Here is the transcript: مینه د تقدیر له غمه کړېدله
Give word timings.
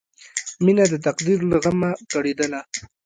مینه 0.63 0.85
د 0.91 0.95
تقدیر 1.05 1.39
له 1.51 1.57
غمه 1.63 1.91
کړېدله 2.11 2.59